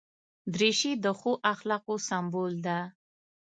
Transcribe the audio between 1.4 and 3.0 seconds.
اخلاقو سمبول ده.